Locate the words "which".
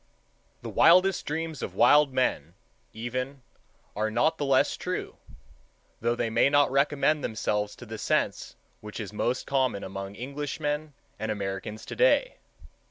8.79-8.99